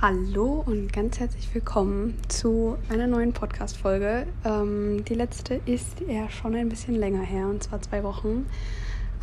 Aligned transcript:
Hallo 0.00 0.62
und 0.64 0.92
ganz 0.92 1.18
herzlich 1.18 1.52
willkommen 1.52 2.14
zu 2.28 2.76
einer 2.88 3.08
neuen 3.08 3.32
Podcast-Folge. 3.32 4.28
Ähm, 4.44 5.04
die 5.04 5.14
letzte 5.14 5.54
ist 5.66 6.00
ja 6.06 6.30
schon 6.30 6.54
ein 6.54 6.68
bisschen 6.68 6.94
länger 6.94 7.22
her, 7.22 7.48
und 7.48 7.64
zwar 7.64 7.82
zwei 7.82 8.04
Wochen. 8.04 8.46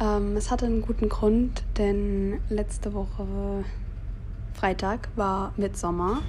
Ähm, 0.01 0.35
es 0.35 0.51
hatte 0.51 0.65
einen 0.65 0.81
guten 0.81 1.07
Grund, 1.07 1.63
denn 1.77 2.41
letzte 2.49 2.93
Woche 2.93 3.63
Freitag 4.53 5.07
war 5.15 5.53
Mitsommer. 5.55 6.23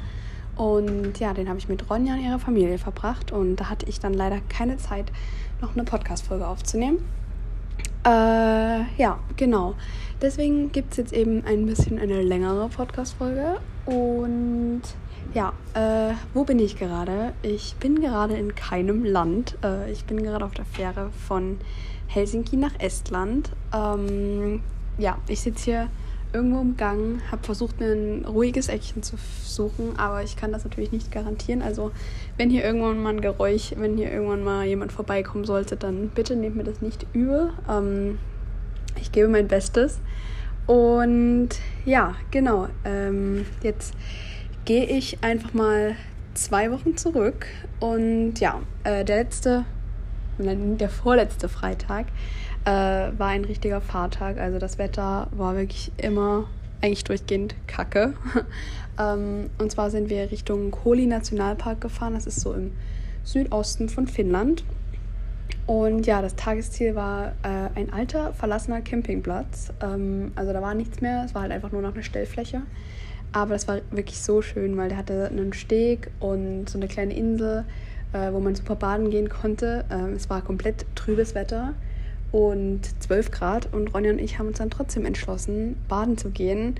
Und 0.54 1.18
ja, 1.18 1.34
den 1.34 1.48
habe 1.48 1.58
ich 1.58 1.68
mit 1.68 1.90
Ronja 1.90 2.14
und 2.14 2.20
ihrer 2.20 2.38
Familie 2.38 2.78
verbracht. 2.78 3.32
Und 3.32 3.56
da 3.56 3.68
hatte 3.68 3.86
ich 3.86 3.98
dann 3.98 4.14
leider 4.14 4.38
keine 4.48 4.76
Zeit, 4.76 5.10
noch 5.60 5.74
eine 5.74 5.82
Podcast-Folge 5.82 6.46
aufzunehmen. 6.46 6.98
Äh, 8.06 8.84
ja, 8.98 9.18
genau. 9.36 9.74
Deswegen 10.22 10.70
gibt 10.70 10.92
es 10.92 10.96
jetzt 10.96 11.12
eben 11.12 11.44
ein 11.44 11.66
bisschen 11.66 11.98
eine 11.98 12.22
längere 12.22 12.68
Podcast-Folge. 12.68 13.56
Und 13.84 14.82
ja, 15.34 15.52
äh, 15.74 16.14
wo 16.32 16.44
bin 16.44 16.60
ich 16.60 16.78
gerade? 16.78 17.32
Ich 17.42 17.74
bin 17.80 18.00
gerade 18.00 18.34
in 18.34 18.54
keinem 18.54 19.04
Land. 19.04 19.58
Äh, 19.64 19.90
ich 19.90 20.04
bin 20.04 20.22
gerade 20.22 20.44
auf 20.44 20.54
der 20.54 20.64
Fähre 20.64 21.10
von 21.26 21.58
Helsinki 22.06 22.56
nach 22.56 22.78
Estland. 22.78 23.50
Ähm, 23.74 24.62
ja, 24.98 25.18
ich 25.26 25.40
sitze 25.40 25.64
hier 25.64 25.88
irgendwo 26.36 26.60
im 26.60 26.76
Gang, 26.76 27.20
habe 27.30 27.42
versucht, 27.42 27.80
ein 27.80 28.24
ruhiges 28.26 28.68
Eckchen 28.68 29.02
zu 29.02 29.16
suchen, 29.42 29.98
aber 29.98 30.22
ich 30.22 30.36
kann 30.36 30.52
das 30.52 30.64
natürlich 30.64 30.92
nicht 30.92 31.10
garantieren. 31.10 31.62
Also, 31.62 31.92
wenn 32.36 32.50
hier 32.50 32.62
irgendwann 32.62 33.02
mal 33.02 33.14
ein 33.14 33.20
Geräusch, 33.22 33.72
wenn 33.76 33.96
hier 33.96 34.12
irgendwann 34.12 34.44
mal 34.44 34.66
jemand 34.66 34.92
vorbeikommen 34.92 35.44
sollte, 35.44 35.76
dann 35.76 36.10
bitte 36.10 36.36
nehmt 36.36 36.56
mir 36.56 36.64
das 36.64 36.82
nicht 36.82 37.06
übel. 37.14 37.52
Ähm, 37.68 38.18
ich 39.00 39.12
gebe 39.12 39.28
mein 39.28 39.48
Bestes. 39.48 39.98
Und 40.66 41.50
ja, 41.84 42.14
genau. 42.30 42.68
Ähm, 42.84 43.46
jetzt 43.62 43.94
gehe 44.64 44.84
ich 44.84 45.22
einfach 45.22 45.54
mal 45.54 45.96
zwei 46.34 46.70
Wochen 46.70 46.96
zurück. 46.96 47.46
Und 47.80 48.34
ja, 48.40 48.60
äh, 48.84 49.04
der 49.04 49.16
letzte, 49.16 49.64
der 50.38 50.90
vorletzte 50.90 51.48
Freitag 51.48 52.06
äh, 52.66 53.12
war 53.16 53.28
ein 53.28 53.44
richtiger 53.44 53.80
Fahrtag. 53.80 54.38
Also 54.38 54.58
das 54.58 54.76
Wetter 54.76 55.28
war 55.30 55.56
wirklich 55.56 55.92
immer 55.96 56.48
eigentlich 56.82 57.04
durchgehend 57.04 57.54
kacke. 57.66 58.14
ähm, 59.00 59.50
und 59.58 59.70
zwar 59.70 59.90
sind 59.90 60.10
wir 60.10 60.30
Richtung 60.30 60.72
Koli 60.72 61.06
Nationalpark 61.06 61.80
gefahren. 61.80 62.14
Das 62.14 62.26
ist 62.26 62.40
so 62.40 62.52
im 62.52 62.72
Südosten 63.22 63.88
von 63.88 64.08
Finnland. 64.08 64.64
Und 65.66 66.06
ja, 66.06 66.22
das 66.22 66.34
Tagesziel 66.34 66.96
war 66.96 67.34
äh, 67.42 67.70
ein 67.76 67.92
alter, 67.92 68.32
verlassener 68.34 68.80
Campingplatz. 68.80 69.72
Ähm, 69.80 70.32
also 70.34 70.52
da 70.52 70.60
war 70.60 70.74
nichts 70.74 71.00
mehr, 71.00 71.24
es 71.24 71.34
war 71.34 71.42
halt 71.42 71.52
einfach 71.52 71.70
nur 71.70 71.82
noch 71.82 71.94
eine 71.94 72.02
Stellfläche. 72.02 72.62
Aber 73.32 73.52
das 73.52 73.68
war 73.68 73.78
wirklich 73.90 74.20
so 74.20 74.42
schön, 74.42 74.76
weil 74.76 74.88
der 74.88 74.98
hatte 74.98 75.28
einen 75.28 75.52
Steg 75.52 76.10
und 76.20 76.68
so 76.68 76.78
eine 76.78 76.88
kleine 76.88 77.14
Insel, 77.14 77.64
äh, 78.12 78.32
wo 78.32 78.40
man 78.40 78.54
super 78.56 78.74
baden 78.74 79.10
gehen 79.10 79.28
konnte. 79.28 79.84
Ähm, 79.90 80.14
es 80.14 80.28
war 80.30 80.42
komplett 80.42 80.84
trübes 80.96 81.34
Wetter 81.34 81.74
und 82.36 82.82
12 83.02 83.30
Grad 83.30 83.72
und 83.72 83.94
Ronja 83.94 84.10
und 84.10 84.18
ich 84.18 84.38
haben 84.38 84.48
uns 84.48 84.58
dann 84.58 84.68
trotzdem 84.68 85.06
entschlossen, 85.06 85.74
baden 85.88 86.18
zu 86.18 86.28
gehen. 86.28 86.74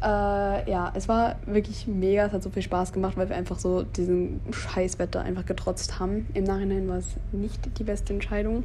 Äh, 0.00 0.70
ja, 0.70 0.92
es 0.94 1.08
war 1.08 1.40
wirklich 1.44 1.88
mega, 1.88 2.26
es 2.26 2.32
hat 2.32 2.44
so 2.44 2.50
viel 2.50 2.62
Spaß 2.62 2.92
gemacht, 2.92 3.16
weil 3.16 3.28
wir 3.28 3.34
einfach 3.34 3.58
so 3.58 3.82
diesem 3.82 4.38
Scheißwetter 4.52 5.22
einfach 5.22 5.44
getrotzt 5.44 5.98
haben. 5.98 6.28
Im 6.34 6.44
Nachhinein 6.44 6.88
war 6.88 6.98
es 6.98 7.16
nicht 7.32 7.76
die 7.80 7.82
beste 7.82 8.12
Entscheidung, 8.12 8.62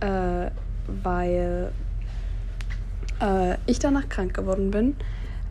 äh, 0.00 0.50
weil 1.04 1.70
äh, 3.20 3.56
ich 3.66 3.78
danach 3.78 4.08
krank 4.08 4.34
geworden 4.34 4.72
bin. 4.72 4.96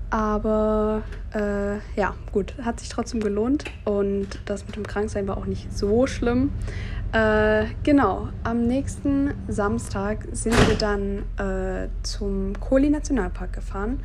Aber 0.09 1.03
äh, 1.33 1.75
ja, 1.95 2.15
gut, 2.33 2.55
hat 2.61 2.81
sich 2.81 2.89
trotzdem 2.89 3.21
gelohnt 3.21 3.63
und 3.85 4.27
das 4.43 4.67
mit 4.67 4.75
dem 4.75 4.85
Kranksein 4.85 5.25
war 5.25 5.37
auch 5.37 5.45
nicht 5.45 5.71
so 5.71 6.05
schlimm. 6.05 6.49
Äh, 7.13 7.65
genau, 7.83 8.29
am 8.45 8.67
nächsten 8.67 9.33
Samstag 9.49 10.27
sind 10.31 10.55
wir 10.69 10.75
dann 10.77 11.23
äh, 11.37 11.89
zum 12.03 12.57
Kohli 12.57 12.89
Nationalpark 12.89 13.51
gefahren. 13.51 14.01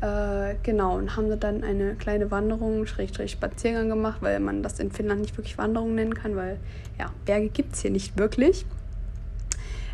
Äh, 0.00 0.56
genau, 0.64 0.96
und 0.96 1.16
haben 1.16 1.38
dann 1.38 1.62
eine 1.62 1.94
kleine 1.94 2.32
Wanderung, 2.32 2.84
Schrägstrich 2.86 3.30
Spaziergang 3.30 3.88
gemacht, 3.88 4.18
weil 4.22 4.40
man 4.40 4.64
das 4.64 4.80
in 4.80 4.90
Finnland 4.90 5.20
nicht 5.20 5.36
wirklich 5.36 5.56
Wanderung 5.56 5.94
nennen 5.94 6.14
kann, 6.14 6.34
weil 6.34 6.58
ja, 6.98 7.12
Berge 7.26 7.48
gibt 7.48 7.74
es 7.74 7.82
hier 7.82 7.92
nicht 7.92 8.18
wirklich. 8.18 8.66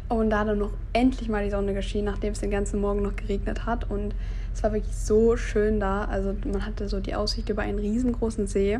Und 0.08 0.30
da 0.30 0.41
hat 0.41 0.48
dann 0.48 0.58
noch 0.58 0.72
endlich 0.94 1.28
mal 1.28 1.44
die 1.44 1.50
Sonne 1.50 1.74
geschienen, 1.74 2.06
nachdem 2.06 2.32
es 2.32 2.41
den 2.41 2.50
ganzen 2.50 2.80
Morgen 2.80 3.03
noch 3.03 3.16
geregnet 3.16 3.66
hat. 3.66 3.91
Und 3.91 4.14
es 4.54 4.62
war 4.62 4.72
wirklich 4.72 4.94
so 4.94 5.36
schön 5.36 5.80
da. 5.80 6.04
Also 6.04 6.34
man 6.50 6.64
hatte 6.64 6.88
so 6.88 7.00
die 7.00 7.14
Aussicht 7.14 7.50
über 7.50 7.62
einen 7.62 7.78
riesengroßen 7.78 8.47
See. 8.47 8.78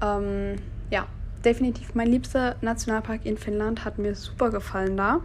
Ähm, 0.00 0.56
ja, 0.90 1.06
definitiv 1.44 1.94
mein 1.94 2.08
liebster 2.08 2.56
Nationalpark 2.60 3.24
in 3.24 3.36
Finnland. 3.36 3.84
Hat 3.84 3.98
mir 3.98 4.14
super 4.14 4.50
gefallen 4.50 4.96
da. 4.96 5.20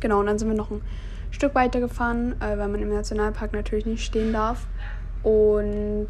Genau, 0.00 0.20
und 0.20 0.26
dann 0.26 0.38
sind 0.38 0.48
wir 0.48 0.56
noch 0.56 0.70
ein 0.70 0.82
Stück 1.30 1.54
weiter 1.54 1.80
gefahren, 1.80 2.34
äh, 2.40 2.58
weil 2.58 2.68
man 2.68 2.82
im 2.82 2.88
Nationalpark 2.88 3.52
natürlich 3.52 3.86
nicht 3.86 4.04
stehen 4.04 4.32
darf. 4.32 4.66
Und 5.22 6.08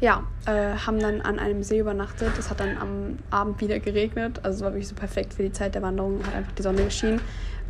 ja, 0.00 0.24
äh, 0.46 0.74
haben 0.74 0.98
dann 0.98 1.20
an 1.20 1.38
einem 1.38 1.62
See 1.62 1.78
übernachtet. 1.78 2.32
Es 2.38 2.50
hat 2.50 2.60
dann 2.60 2.76
am 2.78 3.18
Abend 3.30 3.60
wieder 3.60 3.78
geregnet. 3.78 4.40
Also 4.42 4.56
es 4.56 4.62
war 4.62 4.72
wirklich 4.72 4.88
so 4.88 4.94
perfekt 4.94 5.34
für 5.34 5.42
die 5.42 5.52
Zeit 5.52 5.74
der 5.74 5.82
Wanderung. 5.82 6.20
Hat 6.26 6.34
einfach 6.34 6.52
die 6.52 6.62
Sonne 6.62 6.84
geschienen. 6.84 7.20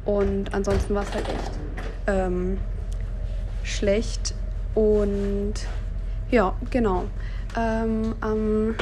Und 0.05 0.53
ansonsten 0.53 0.95
war 0.95 1.03
es 1.03 1.13
halt 1.15 1.29
echt 1.29 1.53
ähm, 2.07 2.59
schlecht. 3.63 4.35
Und 4.75 5.55
ja, 6.31 6.55
genau. 6.71 7.05
Ähm, 7.57 8.15
am, 8.21 8.75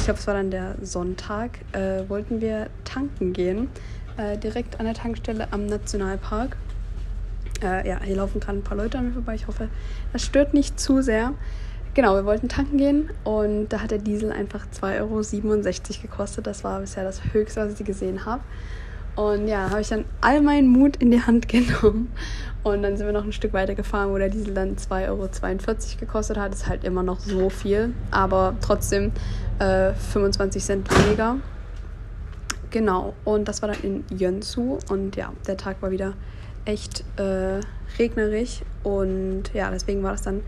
ich 0.00 0.06
glaube, 0.06 0.18
es 0.18 0.26
war 0.26 0.32
dann 0.32 0.50
der 0.50 0.76
Sonntag, 0.80 1.58
äh, 1.72 2.08
wollten 2.08 2.40
wir 2.40 2.70
tanken 2.84 3.34
gehen. 3.34 3.68
Äh, 4.16 4.38
direkt 4.38 4.80
an 4.80 4.86
der 4.86 4.94
Tankstelle 4.94 5.48
am 5.50 5.66
Nationalpark. 5.66 6.56
Äh, 7.62 7.86
ja, 7.86 8.00
hier 8.02 8.16
laufen 8.16 8.40
gerade 8.40 8.58
ein 8.58 8.62
paar 8.62 8.78
Leute 8.78 8.96
an 8.96 9.08
mir 9.08 9.12
vorbei. 9.12 9.34
Ich 9.34 9.46
hoffe, 9.46 9.68
das 10.14 10.24
stört 10.24 10.54
nicht 10.54 10.80
zu 10.80 11.02
sehr. 11.02 11.34
Genau, 11.92 12.14
wir 12.14 12.24
wollten 12.24 12.48
tanken 12.48 12.78
gehen 12.78 13.10
und 13.24 13.68
da 13.68 13.82
hat 13.82 13.90
der 13.90 13.98
Diesel 13.98 14.32
einfach 14.32 14.64
2,67 14.72 15.00
Euro 15.00 16.02
gekostet. 16.02 16.46
Das 16.46 16.64
war 16.64 16.80
bisher 16.80 17.04
das 17.04 17.20
Höchste, 17.34 17.60
was 17.60 17.78
ich 17.78 17.84
gesehen 17.84 18.24
habe. 18.24 18.40
Und 19.16 19.48
ja, 19.48 19.68
habe 19.68 19.82
ich 19.82 19.88
dann 19.88 20.06
all 20.22 20.40
meinen 20.40 20.68
Mut 20.68 20.96
in 20.96 21.10
die 21.10 21.20
Hand 21.20 21.46
genommen. 21.48 22.10
Und 22.62 22.82
dann 22.82 22.96
sind 22.96 23.06
wir 23.06 23.12
noch 23.12 23.24
ein 23.24 23.32
Stück 23.32 23.52
weiter 23.52 23.74
gefahren, 23.74 24.10
wo 24.10 24.16
der 24.16 24.30
Diesel 24.30 24.54
dann 24.54 24.76
2,42 24.76 25.08
Euro 25.08 25.28
gekostet 26.00 26.38
hat. 26.38 26.54
Ist 26.54 26.68
halt 26.68 26.84
immer 26.84 27.02
noch 27.02 27.20
so 27.20 27.50
viel, 27.50 27.92
aber 28.10 28.56
trotzdem 28.62 29.12
äh, 29.60 29.92
25 29.92 30.62
Cent 30.64 31.06
weniger. 31.06 31.36
Genau, 32.70 33.14
und 33.24 33.48
das 33.48 33.62
war 33.62 33.70
dann 33.70 33.80
in 33.82 34.04
Jönssu. 34.16 34.78
Und 34.88 35.16
ja, 35.16 35.32
der 35.46 35.56
Tag 35.56 35.80
war 35.82 35.90
wieder 35.90 36.14
echt 36.64 37.04
äh, 37.18 37.60
regnerisch. 37.98 38.62
Und 38.82 39.44
ja, 39.54 39.70
deswegen 39.70 40.02
war 40.02 40.12
das 40.12 40.22
dann 40.22 40.42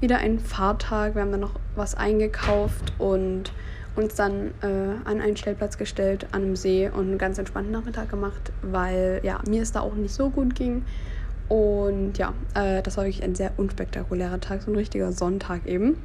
wieder 0.00 0.18
ein 0.18 0.38
Fahrtag. 0.38 1.14
Wir 1.14 1.22
haben 1.22 1.30
dann 1.30 1.40
noch 1.40 1.58
was 1.76 1.94
eingekauft 1.94 2.92
und 2.98 3.52
uns 3.96 4.14
dann 4.14 4.52
äh, 4.62 4.66
an 5.04 5.20
einen 5.20 5.36
Stellplatz 5.36 5.76
gestellt 5.76 6.26
an 6.32 6.42
einem 6.42 6.56
See 6.56 6.88
und 6.88 7.08
einen 7.08 7.18
ganz 7.18 7.38
entspannten 7.38 7.72
Nachmittag 7.72 8.08
gemacht, 8.08 8.52
weil 8.62 9.20
ja, 9.22 9.40
mir 9.48 9.62
es 9.62 9.72
da 9.72 9.80
auch 9.80 9.94
nicht 9.94 10.14
so 10.14 10.30
gut 10.30 10.54
ging. 10.54 10.84
Und 11.48 12.16
ja, 12.16 12.32
äh, 12.54 12.82
das 12.82 12.96
war 12.96 13.04
wirklich 13.04 13.24
ein 13.24 13.34
sehr 13.34 13.52
unspektakulärer 13.56 14.40
Tag, 14.40 14.62
so 14.62 14.70
ein 14.70 14.76
richtiger 14.76 15.12
Sonntag 15.12 15.66
eben. 15.66 15.96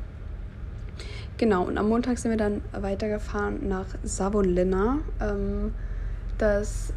Genau, 1.38 1.63
und 1.63 1.78
am 1.78 1.90
Montag 1.90 2.18
sind 2.18 2.31
wir 2.31 2.38
dann 2.38 2.62
weitergefahren 2.72 3.68
nach 3.68 3.88
Savonlinna. 4.03 5.00
Ähm, 5.19 5.73
das 6.38 6.94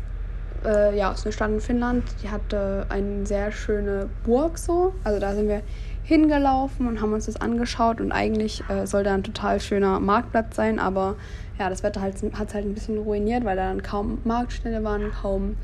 äh, 0.65 0.97
ja, 0.97 1.10
ist 1.12 1.25
eine 1.25 1.32
Stadt 1.32 1.50
in 1.50 1.60
Finnland, 1.60 2.04
die 2.22 2.31
hatte 2.31 2.87
eine 2.88 3.26
sehr 3.26 3.50
schöne 3.50 4.08
Burg 4.25 4.58
so. 4.58 4.94
Also 5.02 5.19
da 5.19 5.35
sind 5.35 5.49
wir 5.49 5.62
hingelaufen 6.05 6.87
und 6.87 7.02
haben 7.02 7.12
uns 7.12 7.26
das 7.26 7.40
angeschaut 7.40 8.00
und 8.00 8.12
eigentlich 8.12 8.62
äh, 8.69 8.87
soll 8.87 9.02
da 9.02 9.14
ein 9.14 9.23
total 9.23 9.61
schöner 9.61 10.00
Marktplatz 10.00 10.56
sein, 10.56 10.79
aber 10.79 11.17
ja, 11.58 11.69
das 11.69 11.82
Wetter 11.82 12.00
halt, 12.00 12.14
hat 12.32 12.49
es 12.49 12.55
halt 12.55 12.64
ein 12.64 12.75
bisschen 12.75 12.99
ruiniert, 12.99 13.44
weil 13.44 13.56
da 13.56 13.69
dann 13.69 13.82
kaum 13.82 14.19
Marktstände 14.25 14.82
waren, 14.84 15.12
kaum 15.12 15.56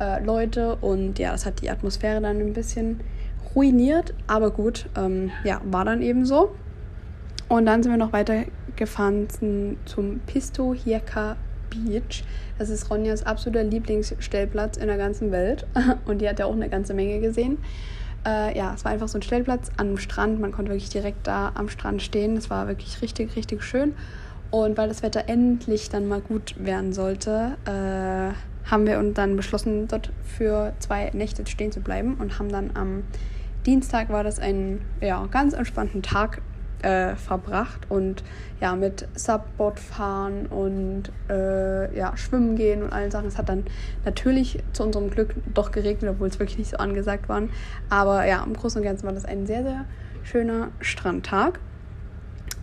äh, 0.00 0.22
Leute 0.22 0.76
und 0.76 1.18
ja, 1.18 1.32
das 1.32 1.46
hat 1.46 1.62
die 1.62 1.70
Atmosphäre 1.70 2.20
dann 2.20 2.38
ein 2.38 2.52
bisschen 2.52 3.00
ruiniert, 3.54 4.12
aber 4.26 4.50
gut, 4.50 4.88
ähm, 4.96 5.30
ja, 5.44 5.60
war 5.64 5.84
dann 5.84 6.02
eben 6.02 6.26
so. 6.26 6.54
Und 7.48 7.66
dann 7.66 7.82
sind 7.82 7.92
wir 7.92 7.98
noch 7.98 8.12
weitergefahren 8.12 9.28
zum, 9.30 9.76
zum 9.86 10.20
Pisto 10.20 10.74
Hieka 10.74 11.36
Beach. 11.70 12.24
Das 12.58 12.70
ist 12.70 12.90
Ronjas 12.90 13.24
absoluter 13.24 13.64
Lieblingsstellplatz 13.64 14.76
in 14.76 14.86
der 14.86 14.98
ganzen 14.98 15.30
Welt 15.30 15.66
und 16.06 16.20
die 16.20 16.28
hat 16.28 16.38
ja 16.38 16.46
auch 16.46 16.54
eine 16.54 16.68
ganze 16.68 16.94
Menge 16.94 17.20
gesehen. 17.20 17.58
Äh, 18.26 18.56
ja, 18.56 18.74
es 18.74 18.84
war 18.84 18.92
einfach 18.92 19.08
so 19.08 19.18
ein 19.18 19.22
Stellplatz 19.22 19.70
am 19.76 19.96
Strand. 19.96 20.40
Man 20.40 20.52
konnte 20.52 20.72
wirklich 20.72 20.90
direkt 20.90 21.26
da 21.26 21.52
am 21.54 21.68
Strand 21.68 22.02
stehen. 22.02 22.36
Es 22.36 22.50
war 22.50 22.68
wirklich 22.68 23.00
richtig, 23.00 23.36
richtig 23.36 23.62
schön. 23.62 23.94
Und 24.50 24.76
weil 24.76 24.88
das 24.88 25.02
Wetter 25.02 25.24
endlich 25.28 25.90
dann 25.90 26.08
mal 26.08 26.20
gut 26.20 26.54
werden 26.58 26.92
sollte, 26.92 27.56
äh, 27.66 28.70
haben 28.70 28.86
wir 28.86 28.98
uns 28.98 29.14
dann 29.14 29.36
beschlossen, 29.36 29.88
dort 29.88 30.10
für 30.22 30.72
zwei 30.78 31.10
Nächte 31.12 31.46
stehen 31.46 31.72
zu 31.72 31.80
bleiben 31.80 32.14
und 32.14 32.38
haben 32.38 32.48
dann 32.50 32.70
am 32.74 33.04
Dienstag 33.66 34.08
war 34.08 34.24
das 34.24 34.38
ein 34.38 34.80
ja, 35.00 35.26
ganz 35.30 35.52
entspannten 35.52 36.02
Tag. 36.02 36.40
Äh, 36.82 37.16
verbracht 37.16 37.86
und 37.88 38.22
ja, 38.60 38.74
mit 38.74 39.06
Subboard 39.14 39.78
fahren 39.78 40.46
und 40.46 41.04
äh, 41.28 41.96
ja, 41.96 42.16
schwimmen 42.16 42.56
gehen 42.56 42.82
und 42.82 42.92
allen 42.92 43.10
Sachen. 43.10 43.28
Es 43.28 43.38
hat 43.38 43.48
dann 43.48 43.64
natürlich 44.04 44.62
zu 44.72 44.84
unserem 44.84 45.10
Glück 45.10 45.34
doch 45.54 45.70
geregnet, 45.70 46.10
obwohl 46.10 46.28
es 46.28 46.38
wirklich 46.38 46.58
nicht 46.58 46.70
so 46.70 46.76
angesagt 46.76 47.28
war. 47.28 47.42
Aber 47.88 48.24
ja, 48.26 48.42
im 48.44 48.54
Großen 48.54 48.80
und 48.80 48.84
Ganzen 48.84 49.06
war 49.06 49.12
das 49.12 49.24
ein 49.24 49.46
sehr, 49.46 49.62
sehr 49.62 49.84
schöner 50.24 50.68
Strandtag. 50.80 51.60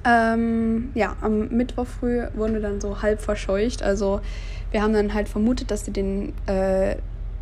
Ähm, 0.06 0.92
ja, 0.94 1.16
am 1.22 1.48
Mittwoch 1.48 1.88
früh 1.88 2.24
wurden 2.36 2.54
wir 2.54 2.62
dann 2.62 2.80
so 2.80 3.02
halb 3.02 3.22
verscheucht. 3.22 3.82
Also 3.82 4.22
wir 4.72 4.84
haben 4.84 4.94
dann 4.94 5.14
halt 5.14 5.30
vermutet, 5.30 5.72
dass 5.72 5.86
sie 5.86 5.92
den 5.92 6.34
äh, 6.46 6.98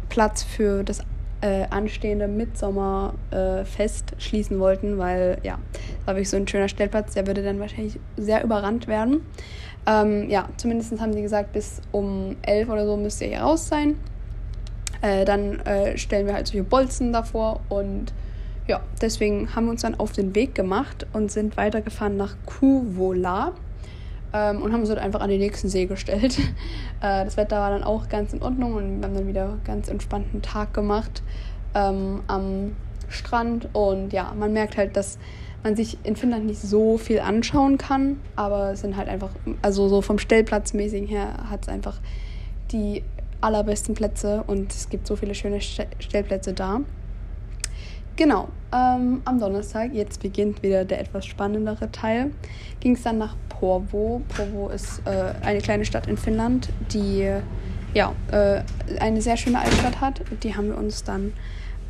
Platz 0.09 0.43
für 0.43 0.83
das 0.83 1.01
äh, 1.43 1.65
anstehende 1.69 2.29
Mitsommerfest 2.29 4.13
äh, 4.13 4.21
schließen 4.21 4.59
wollten, 4.59 4.97
weil 4.97 5.39
ja, 5.43 5.59
das 5.73 6.07
war 6.07 6.15
wirklich 6.15 6.29
so 6.29 6.37
ein 6.37 6.47
schöner 6.47 6.69
Stellplatz, 6.69 7.13
der 7.13 7.27
würde 7.27 7.43
dann 7.43 7.59
wahrscheinlich 7.59 7.99
sehr 8.15 8.45
überrannt 8.45 8.87
werden. 8.87 9.25
Ähm, 9.85 10.29
ja, 10.29 10.47
zumindest 10.55 10.97
haben 11.01 11.11
sie 11.11 11.21
gesagt, 11.21 11.51
bis 11.51 11.81
um 11.91 12.37
elf 12.43 12.69
oder 12.69 12.85
so 12.85 12.95
müsst 12.95 13.21
ihr 13.21 13.27
hier 13.27 13.41
raus 13.41 13.67
sein. 13.67 13.97
Äh, 15.01 15.25
dann 15.25 15.59
äh, 15.65 15.97
stellen 15.97 16.27
wir 16.27 16.33
halt 16.33 16.47
solche 16.47 16.63
Bolzen 16.63 17.11
davor 17.11 17.59
und 17.67 18.13
ja, 18.65 18.79
deswegen 19.01 19.53
haben 19.53 19.65
wir 19.65 19.71
uns 19.71 19.81
dann 19.81 19.95
auf 19.95 20.13
den 20.13 20.33
Weg 20.35 20.55
gemacht 20.55 21.05
und 21.11 21.29
sind 21.29 21.57
weitergefahren 21.57 22.15
nach 22.15 22.37
Kuvola 22.45 23.51
ähm, 24.33 24.61
und 24.61 24.73
haben 24.73 24.81
uns 24.81 24.89
dort 24.89 24.99
einfach 24.99 25.21
an 25.21 25.29
den 25.29 25.39
nächsten 25.39 25.69
See 25.69 25.85
gestellt. 25.85 26.37
Äh, 27.01 27.25
das 27.25 27.35
Wetter 27.35 27.57
war 27.57 27.69
dann 27.69 27.83
auch 27.83 28.07
ganz 28.07 28.31
in 28.31 28.41
Ordnung 28.41 28.75
und 28.75 29.01
wir 29.01 29.07
haben 29.07 29.13
dann 29.13 29.27
wieder 29.27 29.57
ganz 29.65 29.89
entspannten 29.89 30.41
Tag 30.41 30.73
gemacht 30.73 31.21
ähm, 31.75 32.21
am 32.27 32.77
Strand. 33.09 33.67
Und 33.73 34.13
ja, 34.13 34.33
man 34.39 34.53
merkt 34.53 34.77
halt, 34.77 34.95
dass 34.95 35.17
man 35.63 35.75
sich 35.75 35.97
in 36.03 36.15
Finnland 36.15 36.45
nicht 36.45 36.61
so 36.61 36.97
viel 36.97 37.19
anschauen 37.19 37.77
kann, 37.77 38.21
aber 38.37 38.71
es 38.71 38.81
sind 38.81 38.95
halt 38.95 39.09
einfach, 39.09 39.31
also 39.61 39.89
so 39.89 40.01
vom 40.01 40.17
Stellplatzmäßigen 40.17 41.09
her 41.09 41.49
hat 41.49 41.63
es 41.63 41.67
einfach 41.67 41.99
die 42.71 43.03
allerbesten 43.41 43.95
Plätze 43.95 44.43
und 44.47 44.71
es 44.71 44.89
gibt 44.89 45.05
so 45.07 45.17
viele 45.17 45.35
schöne 45.35 45.59
Stellplätze 45.61 46.53
da. 46.53 46.81
Genau, 48.15 48.49
ähm, 48.71 49.23
am 49.25 49.39
Donnerstag, 49.39 49.91
jetzt 49.91 50.21
beginnt 50.21 50.61
wieder 50.61 50.85
der 50.85 50.99
etwas 50.99 51.25
spannendere 51.25 51.91
Teil, 51.91 52.31
ging 52.79 52.93
es 52.93 53.01
dann 53.01 53.17
nach 53.17 53.35
Porvo. 53.49 54.21
Porvo 54.35 54.69
ist 54.69 55.01
äh, 55.05 55.33
eine 55.43 55.61
kleine 55.61 55.83
Stadt 55.83 56.05
in 56.05 56.15
Finnland, 56.15 56.69
die 56.91 57.27
ja, 57.95 58.13
äh, 58.31 58.61
eine 58.99 59.21
sehr 59.21 59.35
schöne 59.35 59.59
Altstadt 59.59 59.99
hat. 59.99 60.21
Die 60.43 60.55
haben 60.55 60.67
wir 60.67 60.77
uns 60.77 61.03
dann 61.03 61.33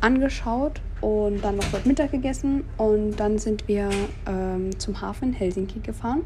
angeschaut 0.00 0.80
und 1.02 1.44
dann 1.44 1.56
noch 1.56 1.64
dort 1.70 1.84
Mittag 1.84 2.10
gegessen 2.10 2.64
und 2.78 3.16
dann 3.16 3.38
sind 3.38 3.68
wir 3.68 3.90
ähm, 4.26 4.78
zum 4.78 5.00
Hafen 5.02 5.34
Helsinki 5.34 5.80
gefahren. 5.80 6.22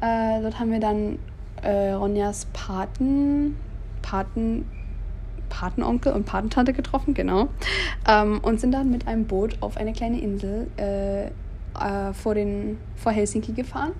Äh, 0.00 0.40
dort 0.40 0.58
haben 0.58 0.70
wir 0.70 0.80
dann 0.80 1.18
äh, 1.62 1.92
Ronjas 1.92 2.46
Paten, 2.54 3.56
Paten 4.00 4.64
Patenonkel 5.48 6.12
und 6.12 6.24
Patentante 6.24 6.72
getroffen, 6.72 7.14
genau. 7.14 7.48
Ähm, 8.08 8.40
und 8.42 8.60
sind 8.60 8.72
dann 8.72 8.90
mit 8.90 9.06
einem 9.06 9.26
Boot 9.26 9.56
auf 9.60 9.76
eine 9.76 9.92
kleine 9.92 10.20
Insel 10.20 10.68
äh, 10.76 11.26
äh, 11.26 12.12
vor, 12.12 12.34
den, 12.34 12.78
vor 12.96 13.12
Helsinki 13.12 13.52
gefahren. 13.52 13.92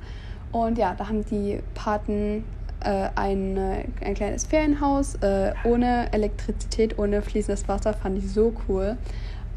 Und 0.53 0.79
ja, 0.79 0.95
da 0.97 1.09
haben 1.09 1.25
die 1.27 1.61
Paten 1.75 2.45
äh, 2.81 3.09
ein, 3.15 3.59
ein 4.00 4.15
kleines 4.15 4.47
Ferienhaus 4.47 5.17
äh, 5.17 5.53
ohne 5.65 6.12
Elektrizität, 6.12 6.99
ohne 6.99 7.23
fließendes 7.23 7.69
Wasser, 7.69 7.93
fand 7.93 8.19
ich 8.19 8.31
so 8.31 8.53
cool. 8.69 8.97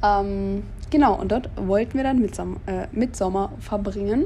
Ähm, 0.03 0.63
genau, 0.89 1.19
und 1.19 1.31
dort 1.31 1.49
wollten 1.55 1.97
wir 1.97 2.03
dann 2.03 2.19
Mitsommer, 2.19 2.57
äh, 2.65 2.87
Mitsommer 2.91 3.51
verbringen. 3.59 4.25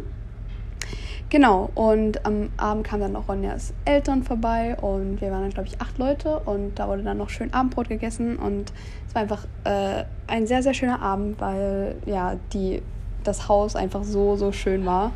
Genau, 1.29 1.71
und 1.73 2.23
am 2.23 2.49
Abend 2.55 2.85
kamen 2.85 3.01
dann 3.01 3.13
noch 3.13 3.27
Ronjas 3.27 3.73
Eltern 3.83 4.21
vorbei 4.23 4.77
und 4.79 5.19
wir 5.21 5.31
waren 5.31 5.41
dann, 5.41 5.49
glaube 5.49 5.67
ich, 5.67 5.81
acht 5.81 5.97
Leute 5.97 6.39
und 6.39 6.75
da 6.75 6.87
wurde 6.87 7.01
dann 7.01 7.17
noch 7.17 7.29
schön 7.29 7.51
Abendbrot 7.51 7.89
gegessen 7.89 8.37
und 8.37 8.71
es 9.07 9.15
war 9.15 9.23
einfach 9.23 9.45
äh, 9.63 10.03
ein 10.27 10.45
sehr, 10.45 10.61
sehr 10.61 10.75
schöner 10.75 11.01
Abend, 11.01 11.41
weil 11.41 11.95
ja, 12.05 12.35
die, 12.53 12.83
das 13.23 13.49
Haus 13.49 13.75
einfach 13.75 14.03
so, 14.03 14.35
so 14.35 14.51
schön 14.51 14.85
war. 14.85 15.13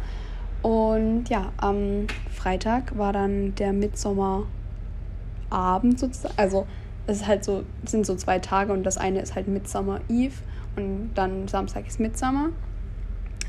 Und 0.64 1.30
ja, 1.30 1.52
am 1.58 2.08
Freitag 2.32 2.98
war 2.98 3.14
dann 3.14 3.54
der 3.56 3.72
Mitsommerabend 3.72 4.50
sozusagen, 6.00 6.34
also 6.38 6.66
es 7.06 7.18
ist 7.18 7.28
halt 7.28 7.44
so, 7.44 7.64
sind 7.86 8.06
so 8.06 8.16
zwei 8.16 8.40
Tage 8.40 8.74
und 8.74 8.84
das 8.84 8.98
eine 8.98 9.22
ist 9.22 9.36
halt 9.36 9.48
Midsummer 9.48 10.02
Eve 10.10 10.36
und 10.76 11.12
dann 11.14 11.48
Samstag 11.48 11.88
ist 11.88 12.00
Midsummer 12.00 12.50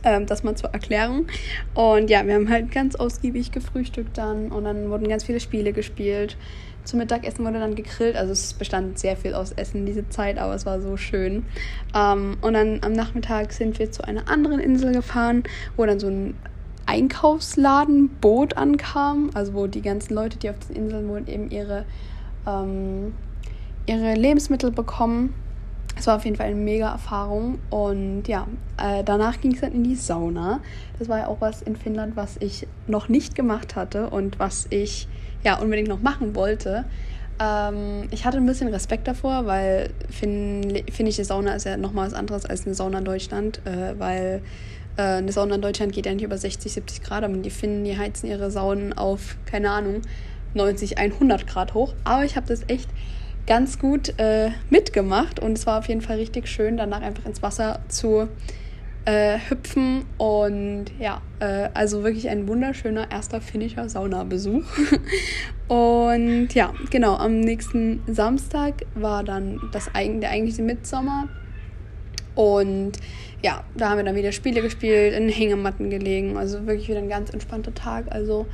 ähm, 0.04 0.26
das 0.26 0.42
mal 0.42 0.54
zur 0.56 0.70
Erklärung. 0.70 1.26
Und 1.74 2.10
ja, 2.10 2.26
wir 2.26 2.34
haben 2.34 2.48
halt 2.48 2.70
ganz 2.70 2.94
ausgiebig 2.94 3.52
gefrühstückt 3.52 4.16
dann 4.16 4.50
und 4.50 4.64
dann 4.64 4.90
wurden 4.90 5.08
ganz 5.08 5.24
viele 5.24 5.40
Spiele 5.40 5.72
gespielt. 5.72 6.36
Zum 6.84 6.98
Mittagessen 6.98 7.44
wurde 7.44 7.60
dann 7.60 7.74
gegrillt, 7.74 8.16
also 8.16 8.32
es 8.32 8.54
bestand 8.54 8.98
sehr 8.98 9.16
viel 9.16 9.34
aus 9.34 9.52
Essen 9.52 9.84
diese 9.84 10.08
Zeit, 10.08 10.38
aber 10.38 10.54
es 10.54 10.64
war 10.64 10.80
so 10.80 10.96
schön. 10.96 11.44
Ähm, 11.94 12.38
und 12.40 12.54
dann 12.54 12.80
am 12.82 12.92
Nachmittag 12.92 13.52
sind 13.52 13.78
wir 13.78 13.92
zu 13.92 14.02
einer 14.06 14.28
anderen 14.28 14.60
Insel 14.60 14.92
gefahren, 14.92 15.44
wo 15.76 15.84
dann 15.84 16.00
so 16.00 16.08
ein 16.08 16.34
Einkaufsladenboot 16.86 18.56
ankam, 18.56 19.30
also 19.34 19.54
wo 19.54 19.66
die 19.66 19.82
ganzen 19.82 20.14
Leute, 20.14 20.38
die 20.38 20.50
auf 20.50 20.56
den 20.66 20.76
Inseln 20.76 21.08
wohnen, 21.08 21.28
eben 21.28 21.50
ihre, 21.50 21.84
ähm, 22.46 23.14
ihre 23.86 24.14
Lebensmittel 24.14 24.72
bekommen 24.72 25.34
es 26.00 26.06
war 26.06 26.16
auf 26.16 26.24
jeden 26.24 26.36
Fall 26.36 26.46
eine 26.46 26.56
mega 26.56 26.90
Erfahrung. 26.90 27.58
Und 27.68 28.26
ja, 28.26 28.46
äh, 28.78 29.04
danach 29.04 29.40
ging 29.40 29.52
es 29.52 29.60
dann 29.60 29.72
in 29.72 29.84
die 29.84 29.94
Sauna. 29.94 30.60
Das 30.98 31.08
war 31.08 31.18
ja 31.18 31.26
auch 31.28 31.40
was 31.40 31.62
in 31.62 31.76
Finnland, 31.76 32.16
was 32.16 32.36
ich 32.40 32.66
noch 32.86 33.08
nicht 33.08 33.34
gemacht 33.34 33.76
hatte 33.76 34.08
und 34.08 34.38
was 34.38 34.66
ich 34.70 35.08
ja 35.44 35.58
unbedingt 35.58 35.88
noch 35.88 36.00
machen 36.00 36.34
wollte. 36.34 36.86
Ähm, 37.38 38.08
ich 38.10 38.24
hatte 38.24 38.38
ein 38.38 38.46
bisschen 38.46 38.68
Respekt 38.68 39.08
davor, 39.08 39.46
weil 39.46 39.90
fin 40.10 40.82
finnische 40.90 41.24
Sauna 41.24 41.54
ist 41.54 41.64
ja 41.64 41.76
nochmal 41.76 42.06
was 42.06 42.14
anderes 42.14 42.46
als 42.46 42.66
eine 42.66 42.74
Sauna 42.74 42.98
in 42.98 43.04
Deutschland, 43.04 43.60
äh, 43.66 43.98
weil 43.98 44.42
äh, 44.96 45.02
eine 45.02 45.32
Sauna 45.32 45.56
in 45.56 45.62
Deutschland 45.62 45.92
geht 45.92 46.06
ja 46.06 46.14
nicht 46.14 46.24
über 46.24 46.38
60, 46.38 46.72
70 46.72 47.02
Grad, 47.02 47.24
aber 47.24 47.36
die 47.36 47.50
Finnen, 47.50 47.84
die 47.84 47.96
heizen 47.96 48.26
ihre 48.26 48.50
Saunen 48.50 48.94
auf, 48.94 49.36
keine 49.44 49.70
Ahnung, 49.70 50.02
90, 50.54 50.98
100 50.98 51.46
Grad 51.46 51.74
hoch. 51.74 51.94
Aber 52.04 52.24
ich 52.24 52.36
habe 52.36 52.46
das 52.46 52.62
echt 52.68 52.88
ganz 53.46 53.78
gut 53.78 54.18
äh, 54.18 54.50
mitgemacht 54.70 55.40
und 55.40 55.52
es 55.52 55.66
war 55.66 55.78
auf 55.78 55.88
jeden 55.88 56.00
Fall 56.00 56.16
richtig 56.16 56.48
schön, 56.48 56.76
danach 56.76 57.02
einfach 57.02 57.26
ins 57.26 57.42
Wasser 57.42 57.80
zu 57.88 58.28
äh, 59.04 59.38
hüpfen 59.48 60.04
und 60.18 60.86
ja, 60.98 61.22
äh, 61.40 61.68
also 61.74 62.04
wirklich 62.04 62.28
ein 62.28 62.46
wunderschöner 62.46 63.10
erster 63.10 63.40
finnischer 63.40 63.88
Saunabesuch. 63.88 64.62
und 65.68 66.48
ja, 66.54 66.72
genau, 66.90 67.16
am 67.16 67.40
nächsten 67.40 68.02
Samstag 68.06 68.84
war 68.94 69.24
dann 69.24 69.60
das, 69.72 69.90
der 69.94 70.30
eigentliche 70.30 70.62
Mitsommer 70.62 71.28
und 72.34 72.92
ja, 73.42 73.64
da 73.74 73.90
haben 73.90 73.96
wir 73.98 74.04
dann 74.04 74.16
wieder 74.16 74.32
Spiele 74.32 74.60
gespielt, 74.60 75.14
in 75.14 75.28
Hängematten 75.28 75.88
gelegen, 75.88 76.36
also 76.36 76.66
wirklich 76.66 76.88
wieder 76.88 76.98
ein 76.98 77.08
ganz 77.08 77.30
entspannter 77.30 77.74
Tag, 77.74 78.06
also 78.10 78.46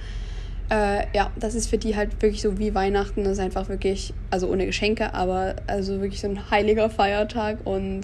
äh, 0.71 1.07
ja, 1.15 1.31
das 1.37 1.55
ist 1.55 1.69
für 1.69 1.79
die 1.79 1.97
halt 1.97 2.21
wirklich 2.23 2.43
so 2.43 2.59
wie 2.59 2.75
Weihnachten. 2.75 3.25
Das 3.25 3.35
ist 3.35 3.39
einfach 3.39 3.69
wirklich, 3.69 4.13
also 4.31 4.49
ohne 4.49 4.67
Geschenke, 4.67 5.15
aber 5.15 5.57
also 5.67 6.01
wirklich 6.01 6.21
so 6.21 6.29
ein 6.29 6.51
heiliger 6.51 6.91
Feiertag 6.91 7.59
und 7.65 8.03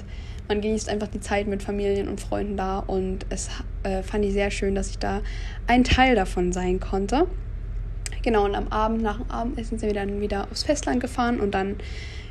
man 0.49 0.61
genießt 0.61 0.89
einfach 0.89 1.09
die 1.09 1.21
Zeit 1.21 1.47
mit 1.47 1.63
Familien 1.63 2.09
und 2.09 2.21
Freunden 2.21 2.57
da 2.57 2.79
und 2.79 3.27
es 3.31 3.49
äh, 3.85 4.03
fand 4.03 4.25
ich 4.25 4.33
sehr 4.33 4.51
schön, 4.51 4.75
dass 4.75 4.91
ich 4.91 4.99
da 4.99 5.23
ein 5.67 5.85
Teil 5.85 6.15
davon 6.15 6.53
sein 6.53 6.79
konnte. 6.81 7.27
Genau, 8.23 8.45
und 8.45 8.55
am 8.55 8.69
Abend, 8.69 9.03
nach 9.03 9.19
dem 9.19 9.31
Abendessen 9.31 9.79
sind 9.79 9.89
wir 9.89 9.95
dann 9.95 10.21
wieder 10.21 10.47
aufs 10.51 10.63
Festland 10.63 11.01
gefahren 11.01 11.41
und 11.41 11.53
dann 11.53 11.77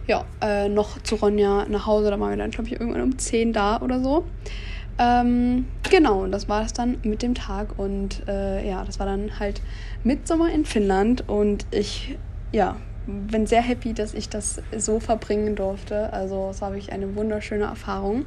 ja, 0.07 0.25
äh, 0.41 0.69
noch 0.69 1.01
zu 1.03 1.15
Ronja 1.15 1.65
nach 1.69 1.85
Hause. 1.85 2.09
Da 2.09 2.19
waren 2.19 2.31
wir 2.31 2.37
dann, 2.37 2.51
glaube 2.51 2.69
ich, 2.69 2.79
irgendwann 2.79 3.01
um 3.01 3.17
10 3.17 3.53
da 3.53 3.81
oder 3.81 4.01
so. 4.01 4.25
Ähm, 4.97 5.65
genau, 5.89 6.23
und 6.23 6.31
das 6.31 6.47
war 6.49 6.63
es 6.63 6.73
dann 6.73 6.97
mit 7.03 7.21
dem 7.21 7.35
Tag. 7.35 7.77
Und 7.77 8.27
äh, 8.27 8.67
ja, 8.67 8.83
das 8.83 8.99
war 8.99 9.05
dann 9.05 9.39
halt 9.39 9.61
Mitsommer 10.03 10.51
in 10.51 10.65
Finnland. 10.65 11.27
Und 11.27 11.65
ich, 11.71 12.17
ja, 12.51 12.75
bin 13.07 13.47
sehr 13.47 13.61
happy, 13.61 13.93
dass 13.93 14.13
ich 14.13 14.29
das 14.29 14.61
so 14.77 14.99
verbringen 14.99 15.55
durfte. 15.55 16.11
Also 16.13 16.49
es 16.51 16.61
war 16.61 16.71
wirklich 16.71 16.91
eine 16.91 17.15
wunderschöne 17.15 17.65
Erfahrung. 17.65 18.25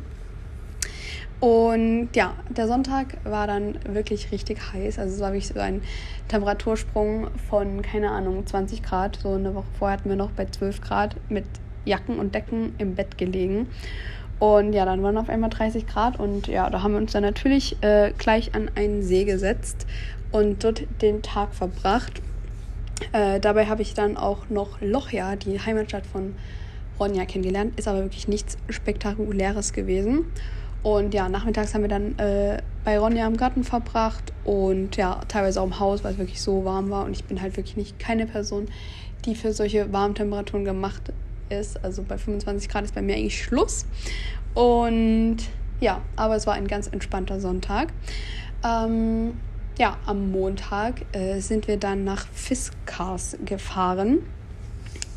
Und 1.41 2.09
ja, 2.15 2.35
der 2.49 2.67
Sonntag 2.67 3.19
war 3.25 3.47
dann 3.47 3.79
wirklich 3.89 4.33
richtig 4.33 4.73
heiß. 4.73 4.99
Also 4.99 5.15
es 5.15 5.21
war 5.21 5.33
wirklich 5.33 5.49
so 5.49 5.61
ein 5.61 5.83
Temperatursprung 6.29 7.29
von, 7.51 7.83
keine 7.83 8.11
Ahnung, 8.11 8.47
20 8.47 8.83
Grad. 8.83 9.19
So 9.23 9.35
eine 9.35 9.55
Woche 9.55 9.67
vorher 9.79 9.99
hatten 9.99 10.09
wir 10.09 10.17
noch 10.17 10.31
bei 10.31 10.47
12 10.47 10.81
Grad 10.81 11.17
mit 11.29 11.45
Jacken 11.85 12.19
und 12.19 12.35
Decken 12.35 12.75
im 12.79 12.95
Bett 12.95 13.19
gelegen. 13.19 13.69
Und 14.45 14.75
ja, 14.75 14.85
dann 14.85 15.03
waren 15.03 15.17
auf 15.17 15.31
einmal 15.31 15.49
30 15.49 15.87
Grad 15.87 16.21
und 16.21 16.49
ja, 16.49 16.69
da 16.69 16.83
haben 16.83 16.93
wir 16.93 16.99
uns 16.99 17.13
dann 17.13 17.23
natürlich 17.23 17.83
äh, 17.83 18.13
gleich 18.19 18.55
an 18.55 18.71
einen 18.75 19.03
See 19.03 19.25
gesetzt 19.25 19.87
und 20.33 20.63
dort 20.63 20.83
den 21.01 21.23
Tag 21.23 21.55
verbracht. 21.55 22.21
Äh, 23.13 23.41
dabei 23.41 23.69
habe 23.69 23.81
ich 23.81 23.95
dann 23.95 24.19
auch 24.19 24.51
noch 24.51 24.83
Lochja, 24.83 25.37
die 25.37 25.59
Heimatstadt 25.59 26.05
von 26.05 26.35
Ronja, 27.01 27.25
kennengelernt. 27.25 27.79
Ist 27.79 27.89
aber 27.89 28.01
wirklich 28.03 28.29
nichts 28.29 28.59
Spektakuläres 28.69 29.73
gewesen. 29.73 30.27
Und 30.83 31.15
ja, 31.15 31.31
nachmittags 31.31 31.73
haben 31.73 31.81
wir 31.81 31.89
dann 31.89 32.19
äh, 32.19 32.59
bei 32.85 32.99
Ronja 32.99 33.27
im 33.27 33.39
Garten 33.39 33.65
verbracht 33.65 34.35
und 34.45 34.99
ja, 34.99 35.23
teilweise 35.27 35.63
auch 35.63 35.65
im 35.65 35.81
Haus, 35.81 36.05
weil 36.05 36.13
es 36.13 36.19
wirklich 36.19 36.43
so 36.43 36.67
warm 36.67 36.91
war. 36.91 37.07
Und 37.07 37.13
ich 37.13 37.25
bin 37.25 37.41
halt 37.41 37.57
wirklich 37.57 37.79
nicht 37.79 37.99
keine 37.99 38.27
Person, 38.27 38.67
die 39.25 39.37
für 39.37 39.55
solche 39.55 39.91
Warmtemperaturen 39.91 40.67
gemacht 40.67 41.15
ist. 41.49 41.83
Also 41.85 42.03
bei 42.03 42.19
25 42.19 42.69
Grad 42.69 42.85
ist 42.85 42.95
bei 42.95 43.03
mir 43.03 43.17
eigentlich 43.17 43.43
Schluss. 43.43 43.87
Und 44.55 45.39
ja, 45.81 46.01
aber 46.17 46.37
es 46.37 46.47
war 46.47 46.55
ein 46.55 46.69
ganz 46.69 46.87
entspannter 46.87 47.41
Sonntag. 47.41 47.93
Ähm, 48.65 49.35
ja, 49.79 49.97
am 50.07 50.31
Montag 50.31 51.03
äh, 51.13 51.41
sind 51.41 51.67
wir 51.67 51.77
dann 51.77 52.05
nach 52.05 52.27
Fiskars 52.29 53.37
gefahren. 53.45 54.21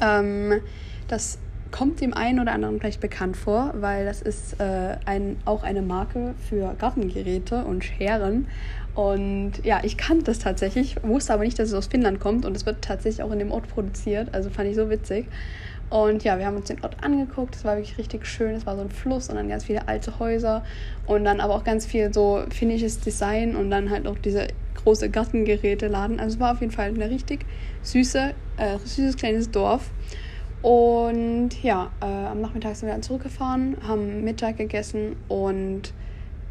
Ähm, 0.02 0.62
das 1.08 1.38
kommt 1.72 2.02
dem 2.02 2.14
einen 2.14 2.40
oder 2.40 2.54
anderen 2.54 2.80
vielleicht 2.80 3.02
bekannt 3.02 3.38
vor, 3.38 3.74
weil 3.78 4.06
das 4.06 4.22
ist 4.22 4.60
äh, 4.60 4.98
ein, 5.06 5.38
auch 5.46 5.64
eine 5.64 5.82
Marke 5.82 6.34
für 6.50 6.74
Gartengeräte 6.78 7.66
und 7.66 7.84
Scheren. 7.84 8.48
Und 8.96 9.64
ja, 9.64 9.82
ich 9.84 9.98
kannte 9.98 10.24
das 10.24 10.40
tatsächlich, 10.40 10.96
wusste 11.04 11.34
aber 11.34 11.44
nicht, 11.44 11.60
dass 11.60 11.70
es 11.70 11.76
aus 11.76 11.88
Finnland 11.88 12.20
kommt 12.20 12.46
und 12.46 12.56
es 12.58 12.66
wird 12.66 12.82
tatsächlich 12.82 13.22
auch 13.22 13.32
in 13.32 13.40
dem 13.40 13.52
Ort 13.52 13.68
produziert. 13.68 14.34
Also 14.34 14.50
fand 14.50 14.70
ich 14.70 14.76
so 14.76 14.90
witzig. 14.90 15.28
Und 15.90 16.24
ja, 16.24 16.38
wir 16.38 16.46
haben 16.46 16.58
uns 16.58 16.66
den 16.66 16.84
Ort 16.84 16.98
angeguckt. 17.02 17.56
Es 17.56 17.64
war 17.64 17.78
wirklich 17.78 17.98
richtig 17.98 18.26
schön. 18.26 18.56
Es 18.56 18.66
war 18.66 18.76
so 18.76 18.82
ein 18.82 18.92
Fluss 18.92 19.30
und 19.30 19.36
dann 19.36 19.48
ganz 19.48 19.64
viele 19.64 19.88
alte 19.88 20.20
Häuser 20.20 20.64
und 21.06 21.24
dann 21.24 21.40
aber 21.40 21.56
auch 21.56 21.64
ganz 21.64 21.86
viel 21.86 22.14
so 22.14 22.44
finnisches 22.50 23.00
Design 23.00 23.56
und 23.56 23.72
dann 23.72 23.90
halt 23.90 24.06
auch 24.06 24.18
diese 24.18 24.48
große 24.76 25.10
Gartengeräteladen. 25.10 26.20
Also 26.20 26.36
es 26.36 26.40
war 26.40 26.54
auf 26.54 26.62
jeden 26.62 26.74
Fall 26.74 26.88
eine 26.88 27.10
richtig 27.10 27.46
süße, 27.84 28.34
äh, 28.58 28.78
süßes 28.80 29.16
kleines 29.16 29.50
Dorf. 29.50 29.90
Und 30.62 31.52
ja, 31.64 31.92
äh, 32.02 32.06
am 32.06 32.42
Nachmittag 32.42 32.76
sind 32.76 32.88
wir 32.88 32.94
dann 32.94 33.04
zurückgefahren, 33.04 33.78
haben 33.88 34.24
Mittag 34.24 34.58
gegessen 34.58 35.16
und 35.28 35.94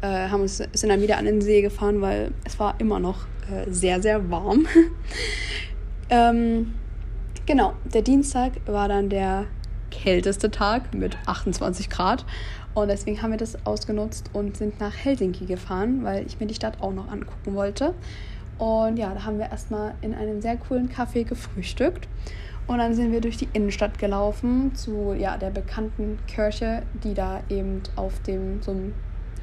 äh, 0.01 0.07
haben 0.07 0.41
uns, 0.41 0.57
sind 0.57 0.89
dann 0.89 1.01
wieder 1.01 1.17
an 1.17 1.25
den 1.25 1.41
See 1.41 1.61
gefahren, 1.61 2.01
weil 2.01 2.31
es 2.45 2.57
war 2.59 2.75
immer 2.79 2.99
noch 2.99 3.25
äh, 3.51 3.69
sehr, 3.69 4.01
sehr 4.01 4.31
warm. 4.31 4.65
ähm, 6.09 6.73
genau, 7.47 7.73
der 7.91 8.03
Dienstag 8.03 8.51
war 8.67 8.87
dann 8.87 9.09
der 9.09 9.45
kälteste 9.89 10.51
Tag 10.51 10.93
mit 10.93 11.17
28 11.25 11.89
Grad. 11.89 12.25
Und 12.75 12.89
deswegen 12.89 13.23
haben 13.23 13.31
wir 13.31 13.37
das 13.37 13.65
ausgenutzt 13.65 14.29
und 14.33 14.55
sind 14.55 14.79
nach 14.79 14.95
Helsinki 14.95 15.45
gefahren, 15.45 16.03
weil 16.03 16.27
ich 16.27 16.39
mir 16.39 16.45
die 16.45 16.53
Stadt 16.53 16.79
auch 16.81 16.93
noch 16.93 17.11
angucken 17.11 17.55
wollte. 17.55 17.95
Und 18.59 18.97
ja, 18.97 19.11
da 19.13 19.23
haben 19.23 19.39
wir 19.39 19.49
erstmal 19.49 19.95
in 20.01 20.13
einem 20.13 20.41
sehr 20.41 20.57
coolen 20.57 20.89
Café 20.89 21.23
gefrühstückt. 21.23 22.07
Und 22.67 22.79
dann 22.79 22.93
sind 22.93 23.11
wir 23.11 23.21
durch 23.21 23.37
die 23.37 23.47
Innenstadt 23.53 23.97
gelaufen 23.97 24.75
zu 24.75 25.15
ja, 25.17 25.37
der 25.37 25.49
bekannten 25.49 26.19
Kirche, 26.27 26.83
die 27.03 27.13
da 27.13 27.41
eben 27.49 27.81
auf 27.95 28.21
dem 28.23 28.61
so 28.61 28.71
einem 28.71 28.93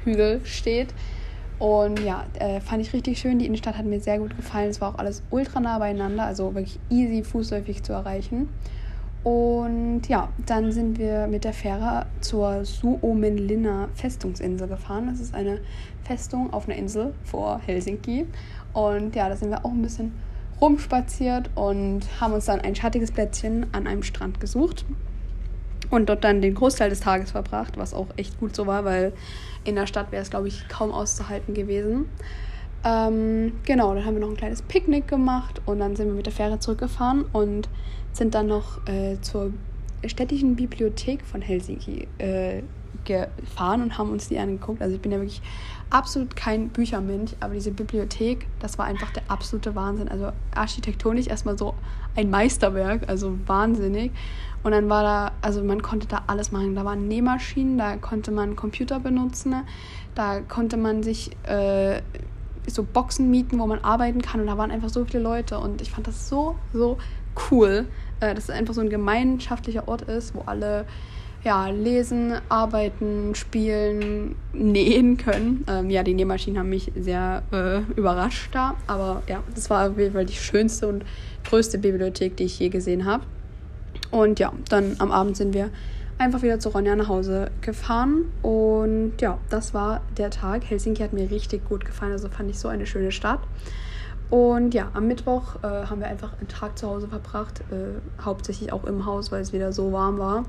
Hügel 0.03 0.41
steht. 0.45 0.93
Und 1.57 2.01
ja, 2.01 2.25
äh, 2.39 2.59
fand 2.59 2.81
ich 2.81 2.93
richtig 2.93 3.17
schön. 3.19 3.39
Die 3.39 3.45
Innenstadt 3.45 3.77
hat 3.77 3.85
mir 3.85 3.99
sehr 3.99 4.19
gut 4.19 4.35
gefallen. 4.35 4.69
Es 4.69 4.81
war 4.81 4.93
auch 4.93 4.99
alles 4.99 5.23
ultra 5.29 5.59
nah 5.59 5.79
beieinander, 5.79 6.23
also 6.23 6.53
wirklich 6.53 6.79
easy 6.89 7.23
fußläufig 7.23 7.83
zu 7.83 7.93
erreichen. 7.93 8.49
Und 9.23 10.03
ja, 10.07 10.29
dann 10.45 10.71
sind 10.71 10.99
wir 10.99 11.27
mit 11.27 11.45
der 11.45 11.53
Fähre 11.53 12.05
zur 12.21 12.63
Suomenlinna 12.63 13.89
Festungsinsel 13.95 14.67
gefahren. 14.67 15.07
Das 15.07 15.19
ist 15.19 15.33
eine 15.33 15.61
Festung 16.03 16.53
auf 16.53 16.67
einer 16.67 16.77
Insel 16.77 17.13
vor 17.23 17.59
Helsinki. 17.65 18.27
Und 18.73 19.15
ja, 19.15 19.29
da 19.29 19.35
sind 19.35 19.49
wir 19.49 19.65
auch 19.65 19.71
ein 19.71 19.81
bisschen 19.81 20.11
rumspaziert 20.61 21.49
und 21.55 22.01
haben 22.21 22.33
uns 22.33 22.45
dann 22.45 22.61
ein 22.61 22.75
schattiges 22.75 23.11
Plätzchen 23.11 23.65
an 23.71 23.87
einem 23.87 24.03
Strand 24.03 24.39
gesucht 24.39 24.85
und 25.89 26.09
dort 26.09 26.23
dann 26.23 26.41
den 26.41 26.55
Großteil 26.55 26.89
des 26.89 26.99
Tages 26.99 27.31
verbracht, 27.31 27.77
was 27.77 27.93
auch 27.93 28.07
echt 28.17 28.39
gut 28.39 28.55
so 28.55 28.67
war, 28.67 28.85
weil 28.85 29.13
in 29.63 29.75
der 29.75 29.87
Stadt 29.87 30.11
wäre 30.11 30.21
es, 30.21 30.29
glaube 30.29 30.47
ich, 30.47 30.67
kaum 30.67 30.91
auszuhalten 30.91 31.53
gewesen. 31.53 32.05
Ähm, 32.83 33.53
genau, 33.65 33.95
dann 33.95 34.05
haben 34.05 34.13
wir 34.13 34.21
noch 34.21 34.29
ein 34.29 34.37
kleines 34.37 34.61
Picknick 34.61 35.07
gemacht 35.07 35.61
und 35.65 35.79
dann 35.79 35.95
sind 35.95 36.07
wir 36.07 36.13
mit 36.13 36.27
der 36.27 36.33
Fähre 36.33 36.59
zurückgefahren 36.59 37.25
und 37.33 37.67
sind 38.13 38.35
dann 38.35 38.47
noch 38.47 38.85
äh, 38.87 39.19
zur 39.21 39.51
städtischen 40.05 40.55
Bibliothek 40.55 41.25
von 41.25 41.41
Helsinki 41.41 42.07
äh, 42.19 42.61
gefahren 43.05 43.81
und 43.81 43.97
haben 43.97 44.11
uns 44.11 44.27
die 44.27 44.37
angeguckt. 44.37 44.81
Also 44.81 44.95
ich 44.95 45.01
bin 45.01 45.11
ja 45.11 45.19
wirklich 45.19 45.41
absolut 45.89 46.35
kein 46.35 46.69
Büchermensch, 46.69 47.33
aber 47.39 47.53
diese 47.53 47.71
Bibliothek, 47.71 48.47
das 48.59 48.77
war 48.77 48.85
einfach 48.85 49.11
der 49.11 49.23
absolute 49.27 49.75
Wahnsinn. 49.75 50.07
Also 50.07 50.31
architektonisch 50.53 51.27
erstmal 51.27 51.57
so 51.57 51.75
ein 52.15 52.29
Meisterwerk, 52.29 53.07
also 53.07 53.37
wahnsinnig. 53.45 54.11
Und 54.63 54.71
dann 54.71 54.89
war 54.89 55.03
da, 55.03 55.31
also 55.41 55.63
man 55.63 55.81
konnte 55.81 56.07
da 56.07 56.23
alles 56.27 56.51
machen. 56.51 56.75
Da 56.75 56.83
waren 56.85 57.07
Nähmaschinen, 57.07 57.77
da 57.77 57.97
konnte 57.97 58.31
man 58.31 58.55
Computer 58.55 58.99
benutzen, 58.99 59.55
da 60.15 60.39
konnte 60.39 60.75
man 60.75 61.03
sich 61.03 61.31
äh, 61.43 62.01
so 62.67 62.83
Boxen 62.83 63.29
mieten, 63.29 63.59
wo 63.59 63.67
man 63.67 63.79
arbeiten 63.83 64.21
kann. 64.21 64.41
Und 64.41 64.47
da 64.47 64.57
waren 64.57 64.71
einfach 64.71 64.89
so 64.89 65.05
viele 65.05 65.21
Leute. 65.21 65.59
Und 65.59 65.81
ich 65.81 65.91
fand 65.91 66.07
das 66.07 66.27
so, 66.27 66.55
so 66.73 66.97
cool, 67.51 67.87
äh, 68.21 68.33
dass 68.33 68.45
es 68.45 68.49
einfach 68.49 68.73
so 68.73 68.81
ein 68.81 68.89
gemeinschaftlicher 68.89 69.87
Ort 69.87 70.01
ist, 70.03 70.33
wo 70.33 70.41
alle 70.47 70.85
ja, 71.45 71.69
lesen, 71.69 72.33
arbeiten, 72.49 73.35
spielen, 73.35 74.35
nähen 74.51 75.15
können. 75.15 75.63
Ähm, 75.69 75.91
ja, 75.91 76.01
die 76.01 76.15
Nähmaschinen 76.15 76.57
haben 76.59 76.69
mich 76.69 76.91
sehr 76.95 77.43
äh, 77.51 77.81
überrascht 77.95 78.49
da, 78.53 78.75
aber 78.87 79.21
ja, 79.27 79.43
das 79.53 79.69
war 79.69 79.91
auf 79.91 79.97
jeden 79.97 80.13
Fall 80.13 80.25
die 80.25 80.33
schönste 80.33 80.87
und 80.87 81.05
größte 81.47 81.77
Bibliothek, 81.77 82.35
die 82.35 82.45
ich 82.45 82.57
je 82.57 82.69
gesehen 82.69 83.05
habe. 83.05 83.23
Und 84.09 84.39
ja, 84.39 84.51
dann 84.69 84.95
am 84.97 85.11
Abend 85.11 85.37
sind 85.37 85.53
wir 85.53 85.69
einfach 86.17 86.41
wieder 86.41 86.59
zu 86.59 86.69
Ronja 86.69 86.95
nach 86.95 87.09
Hause 87.09 87.51
gefahren 87.61 88.25
und 88.41 89.13
ja, 89.19 89.37
das 89.49 89.75
war 89.75 90.01
der 90.17 90.31
Tag. 90.31 90.63
Helsinki 90.67 91.03
hat 91.03 91.13
mir 91.13 91.29
richtig 91.29 91.63
gut 91.69 91.85
gefallen, 91.85 92.13
also 92.13 92.27
fand 92.27 92.49
ich 92.49 92.57
so 92.57 92.69
eine 92.69 92.87
schöne 92.87 93.11
Stadt. 93.11 93.41
Und 94.29 94.73
ja, 94.73 94.89
am 94.93 95.07
Mittwoch 95.07 95.55
äh, 95.63 95.67
haben 95.67 95.99
wir 95.99 96.07
einfach 96.07 96.37
einen 96.37 96.47
Tag 96.47 96.77
zu 96.77 96.87
Hause 96.87 97.07
verbracht, 97.07 97.61
äh, 97.71 98.23
hauptsächlich 98.23 98.73
auch 98.73 98.83
im 98.85 99.05
Haus, 99.05 99.31
weil 99.31 99.41
es 99.41 99.53
wieder 99.53 99.71
so 99.71 99.91
warm 99.91 100.17
war. 100.17 100.45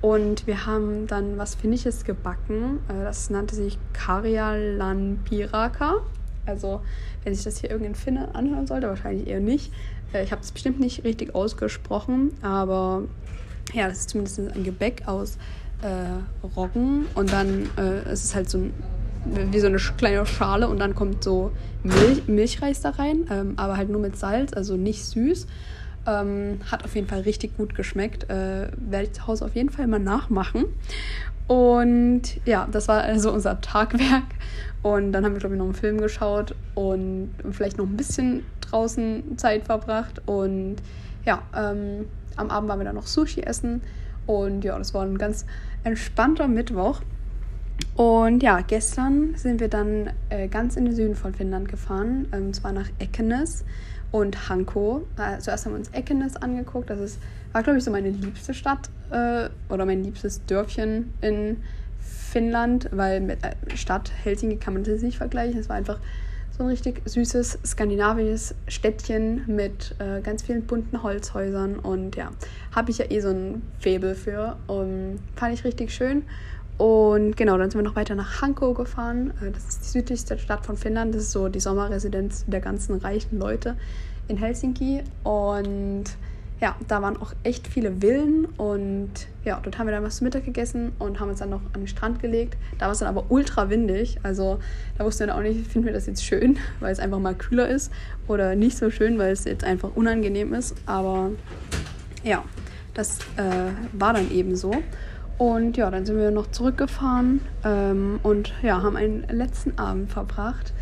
Und 0.00 0.48
wir 0.48 0.66
haben 0.66 1.06
dann 1.06 1.38
was 1.38 1.54
Finnisches 1.54 2.04
gebacken. 2.04 2.80
Äh, 2.88 3.04
das 3.04 3.30
nannte 3.30 3.54
sich 3.54 3.78
Karjalan 3.92 5.20
Piraka. 5.24 5.98
Also, 6.44 6.80
wenn 7.22 7.34
sich 7.34 7.44
das 7.44 7.58
hier 7.58 7.70
irgendein 7.70 7.94
Finne 7.94 8.34
anhören 8.34 8.66
sollte, 8.66 8.88
wahrscheinlich 8.88 9.28
eher 9.28 9.40
nicht. 9.40 9.72
Äh, 10.12 10.24
ich 10.24 10.32
habe 10.32 10.42
es 10.42 10.50
bestimmt 10.50 10.80
nicht 10.80 11.04
richtig 11.04 11.34
ausgesprochen, 11.36 12.32
aber 12.42 13.04
ja, 13.72 13.88
das 13.88 14.00
ist 14.00 14.10
zumindest 14.10 14.40
ein 14.40 14.64
Gebäck 14.64 15.06
aus 15.06 15.38
äh, 15.82 16.46
Roggen. 16.56 17.06
Und 17.14 17.32
dann 17.32 17.70
äh, 17.78 18.12
ist 18.12 18.24
es 18.24 18.34
halt 18.34 18.50
so 18.50 18.58
ein 18.58 18.74
wie 19.24 19.60
so 19.60 19.66
eine 19.66 19.78
kleine 19.78 20.26
Schale 20.26 20.68
und 20.68 20.78
dann 20.78 20.94
kommt 20.94 21.22
so 21.22 21.52
Milch, 21.82 22.26
Milchreis 22.26 22.80
da 22.80 22.90
rein, 22.90 23.26
ähm, 23.30 23.54
aber 23.56 23.76
halt 23.76 23.88
nur 23.88 24.00
mit 24.00 24.16
Salz, 24.16 24.52
also 24.52 24.76
nicht 24.76 25.04
süß. 25.04 25.46
Ähm, 26.04 26.60
hat 26.70 26.84
auf 26.84 26.94
jeden 26.96 27.06
Fall 27.06 27.20
richtig 27.20 27.56
gut 27.56 27.74
geschmeckt. 27.74 28.24
Äh, 28.24 28.68
Werde 28.76 29.04
ich 29.04 29.12
zu 29.12 29.26
Hause 29.26 29.44
auf 29.44 29.54
jeden 29.54 29.70
Fall 29.70 29.86
mal 29.86 30.00
nachmachen. 30.00 30.64
Und 31.46 32.22
ja, 32.44 32.68
das 32.70 32.88
war 32.88 33.02
also 33.02 33.32
unser 33.32 33.60
Tagwerk. 33.60 34.24
Und 34.82 35.12
dann 35.12 35.24
haben 35.24 35.32
wir, 35.32 35.38
glaube 35.38 35.54
ich, 35.54 35.58
noch 35.58 35.66
einen 35.66 35.74
Film 35.74 36.00
geschaut 36.00 36.56
und 36.74 37.30
vielleicht 37.52 37.78
noch 37.78 37.86
ein 37.86 37.96
bisschen 37.96 38.44
draußen 38.62 39.38
Zeit 39.38 39.64
verbracht. 39.64 40.20
Und 40.26 40.76
ja, 41.24 41.42
ähm, 41.56 42.06
am 42.36 42.50
Abend 42.50 42.68
waren 42.68 42.80
wir 42.80 42.84
dann 42.84 42.96
noch 42.96 43.06
Sushi 43.06 43.42
essen. 43.42 43.82
Und 44.26 44.64
ja, 44.64 44.76
das 44.76 44.92
war 44.94 45.02
ein 45.04 45.18
ganz 45.18 45.46
entspannter 45.84 46.48
Mittwoch. 46.48 47.00
Und 47.94 48.42
ja, 48.42 48.60
gestern 48.60 49.34
sind 49.36 49.60
wir 49.60 49.68
dann 49.68 50.10
äh, 50.30 50.48
ganz 50.48 50.76
in 50.76 50.86
den 50.86 50.94
Süden 50.94 51.14
von 51.14 51.34
Finnland 51.34 51.68
gefahren, 51.68 52.26
ähm, 52.32 52.52
zwar 52.52 52.72
nach 52.72 52.88
Ekenes 52.98 53.64
und 54.10 54.48
Hanko. 54.48 55.06
Äh, 55.18 55.38
zuerst 55.38 55.66
haben 55.66 55.72
wir 55.72 55.78
uns 55.78 55.90
Ekenes 55.92 56.36
angeguckt. 56.36 56.88
Das 56.88 57.00
ist, 57.00 57.18
war, 57.52 57.62
glaube 57.62 57.78
ich, 57.78 57.84
so 57.84 57.90
meine 57.90 58.10
liebste 58.10 58.54
Stadt 58.54 58.88
äh, 59.10 59.50
oder 59.68 59.84
mein 59.84 60.04
liebstes 60.04 60.44
Dörfchen 60.46 61.12
in 61.20 61.58
Finnland, 62.00 62.88
weil 62.92 63.20
mit 63.20 63.44
äh, 63.44 63.76
Stadt 63.76 64.10
Helsinki 64.24 64.56
kann 64.56 64.74
man 64.74 64.84
das 64.84 65.02
nicht 65.02 65.18
vergleichen. 65.18 65.60
Es 65.60 65.68
war 65.68 65.76
einfach 65.76 65.98
so 66.56 66.64
ein 66.64 66.68
richtig 66.68 67.02
süßes 67.04 67.58
skandinavisches 67.64 68.54
Städtchen 68.68 69.42
mit 69.46 69.94
äh, 69.98 70.20
ganz 70.20 70.42
vielen 70.42 70.64
bunten 70.66 71.02
Holzhäusern 71.02 71.78
und 71.78 72.16
ja, 72.16 72.30
habe 72.74 72.90
ich 72.90 72.98
ja 72.98 73.10
eh 73.10 73.20
so 73.20 73.30
ein 73.30 73.62
Faible 73.78 74.14
für. 74.14 74.56
Um, 74.66 75.16
fand 75.36 75.54
ich 75.54 75.64
richtig 75.64 75.92
schön. 75.92 76.24
Und 76.78 77.36
genau, 77.36 77.58
dann 77.58 77.70
sind 77.70 77.78
wir 77.78 77.88
noch 77.88 77.96
weiter 77.96 78.14
nach 78.14 78.42
Hanko 78.42 78.74
gefahren. 78.74 79.32
Äh, 79.40 79.50
das 79.50 79.68
ist 79.68 79.84
die 79.84 79.88
südlichste 79.88 80.38
Stadt 80.38 80.66
von 80.66 80.76
Finnland. 80.76 81.14
Das 81.14 81.22
ist 81.22 81.32
so 81.32 81.48
die 81.48 81.60
Sommerresidenz 81.60 82.44
der 82.46 82.60
ganzen 82.60 82.96
reichen 82.98 83.38
Leute 83.38 83.76
in 84.28 84.36
Helsinki. 84.36 85.02
Und 85.22 86.04
ja, 86.62 86.76
da 86.86 87.02
waren 87.02 87.16
auch 87.16 87.34
echt 87.42 87.66
viele 87.66 88.00
Villen 88.00 88.44
und 88.56 89.10
ja, 89.44 89.58
dort 89.60 89.78
haben 89.78 89.88
wir 89.88 89.92
dann 89.92 90.04
was 90.04 90.18
zu 90.18 90.24
Mittag 90.24 90.44
gegessen 90.44 90.92
und 91.00 91.18
haben 91.18 91.28
uns 91.28 91.40
dann 91.40 91.50
noch 91.50 91.60
an 91.72 91.80
den 91.80 91.88
Strand 91.88 92.20
gelegt. 92.20 92.56
Da 92.78 92.84
war 92.84 92.92
es 92.92 93.00
dann 93.00 93.08
aber 93.08 93.24
ultra 93.30 93.68
windig, 93.68 94.20
also 94.22 94.60
da 94.96 95.04
wussten 95.04 95.22
wir 95.22 95.26
dann 95.26 95.38
auch 95.38 95.42
nicht, 95.42 95.66
finden 95.66 95.86
wir 95.86 95.92
das 95.92 96.06
jetzt 96.06 96.24
schön, 96.24 96.58
weil 96.80 96.92
es 96.92 97.00
einfach 97.00 97.18
mal 97.18 97.34
kühler 97.34 97.68
ist 97.68 97.90
oder 98.28 98.54
nicht 98.54 98.78
so 98.78 98.90
schön, 98.90 99.18
weil 99.18 99.32
es 99.32 99.44
jetzt 99.44 99.64
einfach 99.64 99.90
unangenehm 99.96 100.54
ist. 100.54 100.76
Aber 100.86 101.32
ja, 102.22 102.44
das 102.94 103.18
äh, 103.36 103.72
war 103.92 104.12
dann 104.12 104.30
eben 104.30 104.54
so. 104.54 104.72
Und 105.38 105.76
ja, 105.76 105.90
dann 105.90 106.06
sind 106.06 106.18
wir 106.18 106.30
noch 106.30 106.50
zurückgefahren 106.50 107.40
ähm, 107.64 108.20
und 108.22 108.52
ja, 108.62 108.82
haben 108.82 108.96
einen 108.96 109.26
letzten 109.28 109.78
Abend 109.78 110.12
verbracht. 110.12 110.72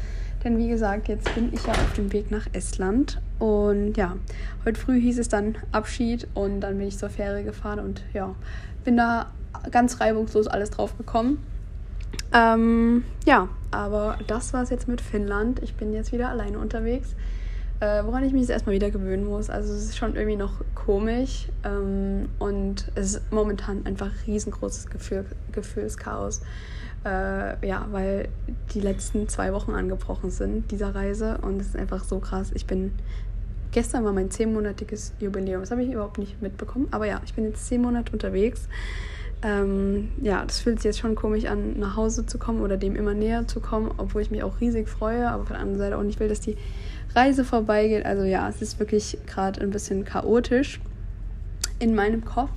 Denn 0.45 0.59
wie 0.59 0.69
gesagt, 0.69 1.09
jetzt 1.09 1.35
bin 1.35 1.52
ich 1.52 1.66
ja 1.66 1.73
auf 1.73 1.92
dem 1.95 2.12
Weg 2.12 2.30
nach 2.30 2.47
Estland. 2.52 3.21
Und 3.38 3.97
ja, 3.97 4.16
heute 4.64 4.78
früh 4.78 5.00
hieß 5.00 5.19
es 5.19 5.28
dann 5.28 5.57
Abschied 5.73 6.28
und 6.35 6.61
dann 6.61 6.78
bin 6.78 6.88
ich 6.88 6.99
zur 6.99 7.11
Fähre 7.11 7.42
gefahren 7.42 7.80
und 7.80 8.02
ja, 8.12 8.35
bin 8.85 8.97
da 8.97 9.30
ganz 9.71 10.00
reibungslos 10.00 10.47
alles 10.47 10.71
drauf 10.71 10.97
gekommen. 10.97 11.38
Ähm, 12.33 13.04
ja, 13.26 13.49
aber 13.71 14.19
das 14.26 14.52
war 14.52 14.62
es 14.62 14.71
jetzt 14.71 14.88
mit 14.88 15.00
Finnland. 15.00 15.62
Ich 15.62 15.75
bin 15.75 15.92
jetzt 15.92 16.12
wieder 16.12 16.28
alleine 16.28 16.59
unterwegs, 16.59 17.14
äh, 17.80 18.04
woran 18.04 18.25
ich 18.25 18.32
mich 18.32 18.42
jetzt 18.42 18.50
erstmal 18.50 18.75
wieder 18.75 18.90
gewöhnen 18.90 19.25
muss. 19.25 19.50
Also 19.50 19.72
es 19.72 19.84
ist 19.84 19.96
schon 19.96 20.14
irgendwie 20.14 20.37
noch 20.37 20.52
komisch 20.75 21.49
ähm, 21.64 22.28
und 22.38 22.90
es 22.94 23.14
ist 23.14 23.32
momentan 23.32 23.87
einfach 23.87 24.10
riesengroßes 24.26 24.90
Gefühl, 24.90 25.25
Gefühlschaos. 25.52 26.42
Äh, 27.04 27.66
ja, 27.66 27.87
weil 27.90 28.28
die 28.75 28.80
letzten 28.80 29.28
zwei 29.28 29.54
Wochen 29.54 29.72
angebrochen 29.72 30.30
sind 30.30 30.70
dieser 30.70 30.94
Reise 30.94 31.38
und 31.38 31.60
es 31.60 31.68
ist 31.68 31.76
einfach 31.76 32.04
so 32.04 32.18
krass. 32.18 32.50
Ich 32.54 32.66
bin 32.66 32.92
gestern 33.72 34.04
war 34.04 34.12
mein 34.12 34.30
zehnmonatiges 34.30 35.14
Jubiläum. 35.18 35.62
Das 35.62 35.70
habe 35.70 35.82
ich 35.82 35.90
überhaupt 35.90 36.18
nicht 36.18 36.42
mitbekommen. 36.42 36.88
Aber 36.90 37.06
ja, 37.06 37.22
ich 37.25 37.34
bin 37.34 37.44
jetzt 37.44 37.66
zehn 37.66 37.80
Monate 37.80 38.12
unterwegs 38.12 38.68
ähm, 39.42 40.10
ja, 40.20 40.44
das 40.44 40.60
fühlt 40.60 40.78
sich 40.78 40.84
jetzt 40.84 40.99
schon 40.99 41.14
komisch 41.14 41.46
an, 41.46 41.78
nach 41.78 41.96
Hause 41.96 42.26
zu 42.26 42.38
kommen 42.38 42.60
oder 42.60 42.76
dem 42.76 42.94
immer 42.94 43.14
näher 43.14 43.46
zu 43.46 43.60
kommen, 43.60 43.90
obwohl 43.96 44.20
ich 44.22 44.30
mich 44.30 44.42
auch 44.42 44.60
riesig 44.60 44.88
freue, 44.88 45.30
aber 45.30 45.46
von 45.46 45.54
der 45.54 45.62
anderen 45.62 45.78
Seite 45.78 45.96
auch 45.96 46.02
nicht 46.02 46.20
will, 46.20 46.28
dass 46.28 46.40
die 46.40 46.58
Reise 47.14 47.45
vorbeigeht. 47.45 48.05
Also 48.07 48.25
ja, 48.25 48.49
es 48.49 48.62
ist 48.62 48.79
wirklich 48.79 49.19
gerade 49.26 49.61
ein 49.61 49.71
bisschen 49.71 50.05
chaotisch 50.05 50.81
in 51.79 51.95
meinem 51.95 52.25
Kopf. 52.25 52.50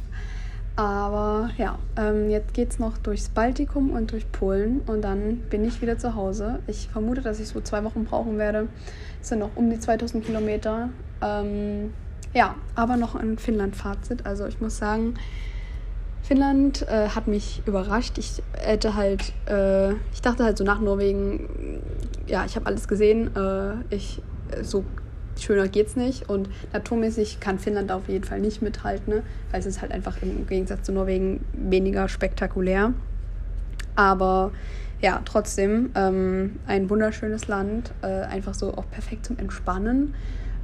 Aber 0.76 1.52
ja, 1.58 1.78
ähm, 1.98 2.30
jetzt 2.32 2.54
geht 2.56 2.72
es 2.72 2.80
noch 2.80 2.98
durchs 2.98 3.30
Baltikum 3.30 3.92
und 3.92 4.12
durch 4.12 4.32
Polen 4.32 4.82
und 4.88 5.04
dann 5.04 5.38
bin 5.50 5.64
ich 5.66 5.82
wieder 5.84 6.00
zu 6.00 6.16
Hause. 6.16 6.60
Ich 6.66 6.90
vermute, 6.92 7.22
dass 7.22 7.40
ich 7.40 7.48
so 7.48 7.62
zwei 7.62 7.84
Wochen 7.84 8.06
brauchen 8.06 8.40
werde. 8.40 8.68
Es 9.22 9.30
sind 9.30 9.40
noch 9.40 9.52
um 9.56 9.70
die 9.70 9.80
2000 9.80 10.26
Kilometer. 10.26 10.90
Ähm, 11.22 11.94
ja, 12.34 12.56
aber 12.74 12.98
noch 12.98 13.14
ein 13.14 13.38
Finnland-Fazit. 13.38 14.26
Also 14.26 14.48
ich 14.48 14.60
muss 14.62 14.78
sagen, 14.78 15.14
Finnland 16.24 16.88
äh, 16.88 17.10
hat 17.10 17.28
mich 17.28 17.62
überrascht. 17.68 18.18
Ich 18.18 18.42
hätte 18.58 18.96
halt, 18.96 19.34
äh, 19.48 19.92
ich 20.14 20.22
dachte 20.24 20.44
halt 20.44 20.58
so 20.58 20.64
nach 20.64 20.80
Norwegen, 20.80 21.82
ja, 22.26 22.46
ich 22.46 22.56
habe 22.56 22.66
alles 22.66 22.88
gesehen. 22.88 23.36
Äh, 23.36 23.76
ich, 23.94 24.24
so 24.62 24.84
schöner 25.40 25.68
geht's 25.68 25.96
nicht. 25.96 26.30
Und 26.30 26.50
naturmäßig 26.72 27.40
kann 27.40 27.60
Finnland 27.60 27.92
auf 27.92 28.08
jeden 28.08 28.24
Fall 28.24 28.40
nicht 28.40 28.62
mithalten, 28.62 29.16
ne? 29.16 29.24
weil 29.52 29.60
es 29.60 29.66
ist 29.66 29.82
halt 29.82 29.92
einfach 29.92 30.22
im 30.22 30.48
Gegensatz 30.48 30.84
zu 30.84 30.92
Norwegen 30.92 31.44
weniger 31.54 32.08
spektakulär. 32.08 32.94
Aber 33.96 34.52
ja, 35.02 35.22
trotzdem 35.26 35.92
ähm, 35.96 36.60
ein 36.66 36.90
wunderschönes 36.90 37.48
Land, 37.48 37.92
äh, 38.02 38.08
einfach 38.08 38.54
so 38.54 38.74
auch 38.74 38.90
perfekt 38.90 39.26
zum 39.26 39.38
Entspannen. 39.38 40.16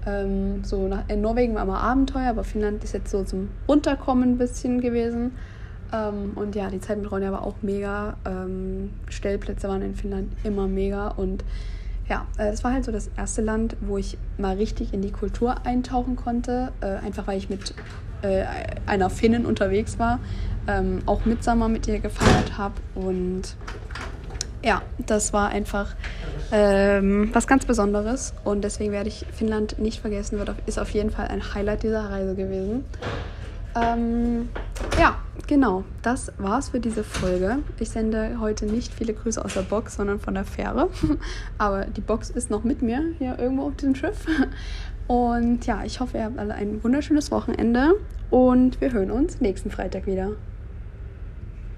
Ähm, 0.05 0.63
so 0.63 0.87
nach, 0.87 1.03
in 1.09 1.21
Norwegen 1.21 1.55
war 1.55 1.63
immer 1.63 1.81
Abenteuer, 1.81 2.29
aber 2.29 2.43
Finnland 2.43 2.83
ist 2.83 2.93
jetzt 2.93 3.11
so 3.11 3.23
zum 3.23 3.49
Runterkommen 3.67 4.31
ein 4.31 4.37
bisschen 4.37 4.79
gewesen. 4.79 5.33
Ähm, 5.91 6.31
und 6.35 6.55
ja, 6.55 6.69
die 6.69 6.79
Zeit 6.79 6.99
mit 6.99 7.11
Ronja 7.11 7.31
war 7.31 7.43
auch 7.43 7.55
mega. 7.61 8.15
Ähm, 8.25 8.91
Stellplätze 9.09 9.67
waren 9.67 9.81
in 9.81 9.95
Finnland 9.95 10.31
immer 10.43 10.67
mega. 10.67 11.09
Und 11.09 11.43
ja, 12.09 12.25
äh, 12.37 12.49
es 12.49 12.63
war 12.63 12.73
halt 12.73 12.85
so 12.85 12.91
das 12.91 13.09
erste 13.15 13.41
Land, 13.41 13.77
wo 13.81 13.97
ich 13.97 14.17
mal 14.37 14.55
richtig 14.55 14.93
in 14.93 15.01
die 15.01 15.11
Kultur 15.11 15.65
eintauchen 15.65 16.15
konnte. 16.15 16.71
Äh, 16.81 17.05
einfach 17.05 17.27
weil 17.27 17.37
ich 17.37 17.49
mit 17.49 17.73
äh, 18.21 18.45
einer 18.85 19.09
Finnin 19.09 19.45
unterwegs 19.45 19.99
war. 19.99 20.19
Ähm, 20.67 20.99
auch 21.05 21.25
Mitsommer 21.25 21.69
mit 21.69 21.87
ihr 21.87 21.99
gefeiert 21.99 22.57
habe. 22.57 22.75
Und 22.95 23.55
ja, 24.63 24.81
das 25.05 25.31
war 25.31 25.49
einfach 25.49 25.95
ähm, 26.51 27.29
was 27.31 27.47
ganz 27.47 27.65
Besonderes 27.65 28.33
und 28.43 28.63
deswegen 28.63 28.91
werde 28.91 29.07
ich 29.07 29.25
Finnland 29.31 29.79
nicht 29.79 30.01
vergessen, 30.01 30.39
wird 30.39 30.49
auf, 30.49 30.55
ist 30.65 30.79
auf 30.79 30.89
jeden 30.89 31.11
Fall 31.11 31.27
ein 31.27 31.53
Highlight 31.53 31.83
dieser 31.83 32.09
Reise 32.09 32.35
gewesen. 32.35 32.83
Ähm, 33.75 34.49
ja, 34.99 35.15
genau, 35.47 35.85
das 36.01 36.31
war's 36.37 36.69
für 36.69 36.81
diese 36.81 37.05
Folge. 37.05 37.59
Ich 37.79 37.89
sende 37.89 38.37
heute 38.41 38.65
nicht 38.65 38.93
viele 38.93 39.13
Grüße 39.13 39.43
aus 39.43 39.53
der 39.53 39.61
Box, 39.61 39.95
sondern 39.95 40.19
von 40.19 40.33
der 40.33 40.43
Fähre. 40.43 40.89
Aber 41.57 41.85
die 41.85 42.01
Box 42.01 42.29
ist 42.29 42.49
noch 42.49 42.65
mit 42.65 42.81
mir 42.81 43.01
hier 43.17 43.39
irgendwo 43.39 43.67
auf 43.67 43.75
diesem 43.77 43.95
Schiff. 43.95 44.25
Und 45.07 45.65
ja, 45.65 45.83
ich 45.85 46.01
hoffe, 46.01 46.17
ihr 46.17 46.25
habt 46.25 46.37
alle 46.37 46.53
ein 46.53 46.83
wunderschönes 46.83 47.31
Wochenende 47.31 47.95
und 48.29 48.79
wir 48.81 48.91
hören 48.91 49.09
uns 49.09 49.39
nächsten 49.39 49.71
Freitag 49.71 50.05
wieder. 50.05 50.31